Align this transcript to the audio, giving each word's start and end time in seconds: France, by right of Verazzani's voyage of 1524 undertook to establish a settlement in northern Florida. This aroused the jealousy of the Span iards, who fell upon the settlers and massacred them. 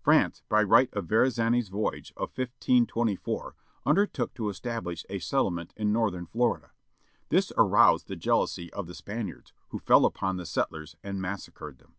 France, 0.00 0.42
by 0.48 0.62
right 0.62 0.88
of 0.94 1.04
Verazzani's 1.06 1.68
voyage 1.68 2.10
of 2.16 2.30
1524 2.30 3.54
undertook 3.84 4.32
to 4.32 4.48
establish 4.48 5.04
a 5.10 5.18
settlement 5.18 5.74
in 5.76 5.92
northern 5.92 6.24
Florida. 6.24 6.70
This 7.28 7.52
aroused 7.58 8.08
the 8.08 8.16
jealousy 8.16 8.72
of 8.72 8.86
the 8.86 8.94
Span 8.94 9.26
iards, 9.26 9.52
who 9.68 9.78
fell 9.78 10.06
upon 10.06 10.38
the 10.38 10.46
settlers 10.46 10.96
and 11.04 11.20
massacred 11.20 11.76
them. 11.76 11.92